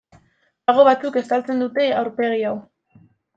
[0.71, 2.57] Pago batzuk estaltzen dute aurpegi hau.